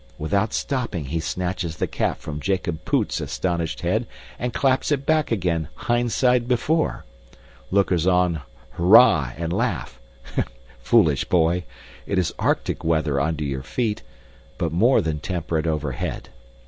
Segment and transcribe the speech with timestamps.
[0.17, 4.07] Without stopping he snatches the cap from Jacob Poot's astonished head
[4.39, 7.05] and claps it back again "hindside before."
[7.69, 8.41] Lookers on
[8.71, 10.01] hurrah and laugh.
[10.79, 11.65] Foolish boy!
[12.07, 14.01] It is arctic weather under your feet,
[14.57, 16.29] but more than temperate over head.